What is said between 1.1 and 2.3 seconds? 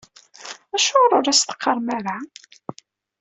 ur as-teqqarem ara?